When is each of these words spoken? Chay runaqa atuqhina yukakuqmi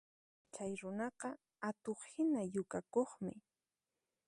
Chay 0.53 0.71
runaqa 0.81 1.29
atuqhina 1.67 2.41
yukakuqmi 2.53 3.33